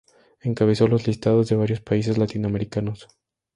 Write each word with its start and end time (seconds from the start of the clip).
Encabezó 0.39 0.87
los 0.87 1.05
listados 1.05 1.47
de 1.49 1.55
varios 1.57 1.79
países 1.79 2.17
latinoamericanos. 2.17 3.07